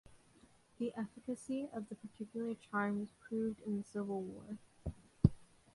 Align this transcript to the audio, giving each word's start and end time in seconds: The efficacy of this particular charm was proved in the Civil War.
The 0.79 0.91
efficacy 0.95 1.69
of 1.71 1.87
this 1.87 1.99
particular 1.99 2.55
charm 2.55 2.99
was 3.01 3.13
proved 3.29 3.59
in 3.67 3.77
the 3.77 3.83
Civil 3.83 4.23
War. 4.23 4.57